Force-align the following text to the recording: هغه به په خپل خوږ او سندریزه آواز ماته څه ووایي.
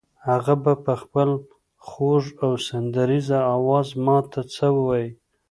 هغه 0.29 0.53
به 0.63 0.73
په 0.85 0.93
خپل 1.01 1.29
خوږ 1.87 2.23
او 2.43 2.51
سندریزه 2.67 3.39
آواز 3.55 3.87
ماته 4.05 4.41
څه 4.55 4.65
ووایي. 4.75 5.09